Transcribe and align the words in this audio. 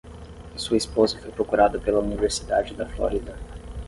Sua 0.55 0.77
esposa 0.77 1.19
foi 1.19 1.29
procurada 1.31 1.77
pela 1.79 1.99
Universidade 1.99 2.73
da 2.73 2.87
Flórida. 2.89 3.37